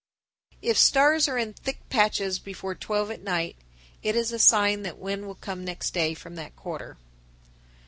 [0.63, 3.55] If stars are in thick patches before twelve at night,
[4.01, 6.97] it is a sign that wind will come next day from that quarter.